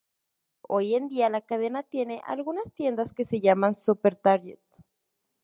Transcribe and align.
Hoy 0.63 0.95
en 0.95 1.09
día, 1.09 1.29
la 1.29 1.41
cadena 1.41 1.83
tiene 1.83 2.23
algunas 2.25 2.73
tiendas 2.73 3.13
que 3.13 3.23
se 3.23 3.39
llaman 3.39 3.75
"Super 3.75 4.15
Target". 4.15 4.57